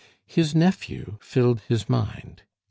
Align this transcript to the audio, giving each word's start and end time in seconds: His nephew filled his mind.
His 0.25 0.55
nephew 0.55 1.19
filled 1.21 1.59
his 1.67 1.87
mind. 1.87 2.41